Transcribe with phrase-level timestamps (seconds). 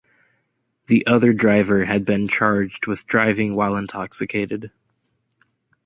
[0.87, 4.71] The other driver had been charged with driving while intoxicated.